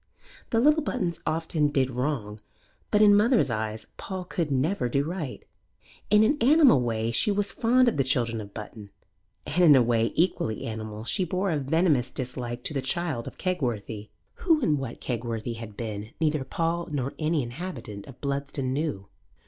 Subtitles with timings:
[0.49, 2.39] The little Buttons often did wrong;
[2.89, 5.45] but in the mother's eyes Paul could never do right.
[6.09, 8.89] In an animal way she was fond of the children of Button,
[9.45, 13.37] and in a way equally animal she bore a venomous dislike to the child of
[13.37, 14.09] Kegworthy.
[14.37, 19.05] Who and what Kegworthy had been neither Paul nor any inhabitant of Bludston knew.